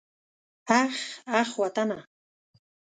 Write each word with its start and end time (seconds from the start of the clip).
اخ 0.81 0.95
اخ 1.39 1.49
وطنه. 1.61 1.97